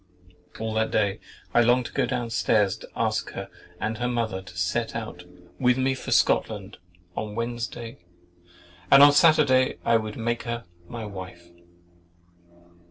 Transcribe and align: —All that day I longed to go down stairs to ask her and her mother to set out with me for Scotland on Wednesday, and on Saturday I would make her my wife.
—All 0.59 0.73
that 0.73 0.89
day 0.89 1.19
I 1.53 1.61
longed 1.61 1.85
to 1.85 1.93
go 1.93 2.07
down 2.07 2.31
stairs 2.31 2.75
to 2.77 2.89
ask 2.95 3.33
her 3.33 3.49
and 3.79 3.99
her 3.99 4.07
mother 4.07 4.41
to 4.41 4.57
set 4.57 4.95
out 4.95 5.25
with 5.59 5.77
me 5.77 5.93
for 5.93 6.09
Scotland 6.09 6.79
on 7.15 7.35
Wednesday, 7.35 7.99
and 8.89 9.03
on 9.03 9.13
Saturday 9.13 9.77
I 9.85 9.97
would 9.97 10.17
make 10.17 10.41
her 10.41 10.65
my 10.87 11.05
wife. 11.05 11.51